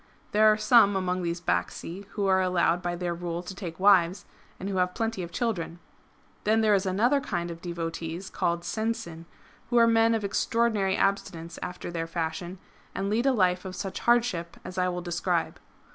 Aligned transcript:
There 0.31 0.51
are 0.51 0.57
some 0.57 0.95
among 0.95 1.21
these 1.21 1.39
Bacsi 1.41 2.05
who 2.13 2.25
are 2.25 2.41
allowed 2.41 2.81
by 2.81 2.95
their 2.95 3.13
rule 3.13 3.43
to 3.43 3.53
take 3.53 3.79
wives, 3.79 4.25
and 4.59 4.67
who 4.67 4.77
have 4.77 4.95
plenty 4.95 5.21
of 5.21 5.29
children. 5.31 5.73
^"^ 6.41 6.43
Then 6.43 6.61
there 6.61 6.73
is 6.73 6.87
another 6.87 7.21
kind 7.21 7.51
of 7.51 7.61
devotees 7.61 8.27
called 8.31 8.63
Sensin, 8.63 9.25
who 9.69 9.77
are 9.77 9.85
men 9.85 10.15
of 10.15 10.23
extraordinary 10.23 10.97
abstinence 10.97 11.59
after 11.61 11.91
their 11.91 12.07
fashion, 12.07 12.57
and 12.95 13.11
lead 13.11 13.27
a 13.27 13.31
life 13.31 13.63
of 13.63 13.75
such 13.75 13.99
hardship 13.99 14.57
as 14.65 14.75
I 14.79 14.89
will 14.89 15.03
describe. 15.03 15.59